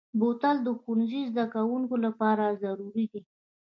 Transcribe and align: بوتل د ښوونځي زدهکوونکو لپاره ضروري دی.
بوتل 0.19 0.55
د 0.63 0.67
ښوونځي 0.79 1.21
زدهکوونکو 1.31 1.95
لپاره 2.05 2.45
ضروري 2.61 3.05
دی. 3.11 3.21